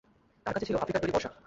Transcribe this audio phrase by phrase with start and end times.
[0.45, 1.29] তার কাছে ছিল আফ্রিকার তৈরী বর্শা।